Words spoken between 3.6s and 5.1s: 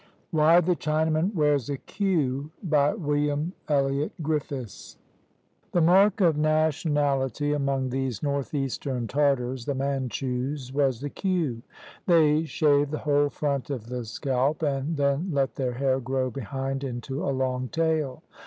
ELLIOT GRIFFIS